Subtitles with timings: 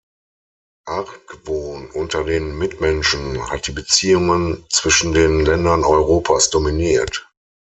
[0.87, 7.29] Argwohn unter den Mitmenschen hat die Beziehungen zwischen den Ländern Europas dominiert.